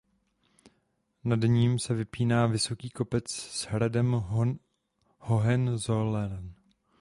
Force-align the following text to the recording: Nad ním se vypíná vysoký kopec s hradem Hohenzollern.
Nad 1.23 1.39
ním 1.43 1.79
se 1.79 1.93
vypíná 1.93 2.45
vysoký 2.47 2.89
kopec 2.89 3.29
s 3.31 3.65
hradem 3.67 4.11
Hohenzollern. 5.19 6.53